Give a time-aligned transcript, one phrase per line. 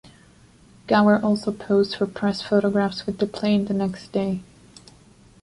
[0.87, 4.41] Gower also posed for press photographs with the plane the next day.